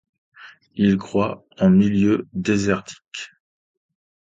Il 0.73 0.97
croît 0.97 1.45
en 1.59 1.69
milieu 1.69 2.27
désertique. 2.33 3.33